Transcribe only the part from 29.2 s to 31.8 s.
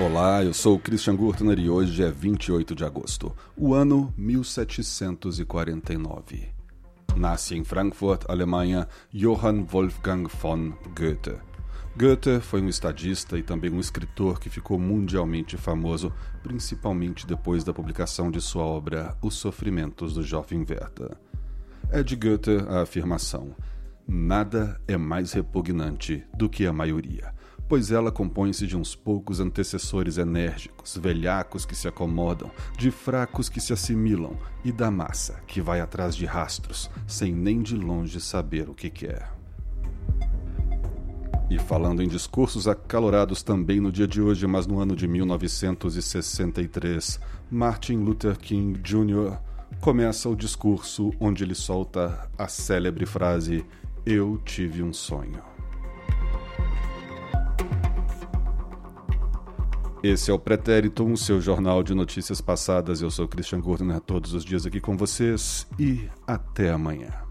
antecessores enérgicos, velhacos que